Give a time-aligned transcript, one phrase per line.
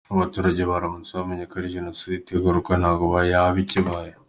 [0.13, 4.11] Abaturage baramutse bamenye ko ari Jenoside itegurwa ntago yaba ikibaye.